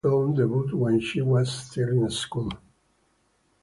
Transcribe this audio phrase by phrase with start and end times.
[0.03, 2.49] She made her film debut when she was still in school.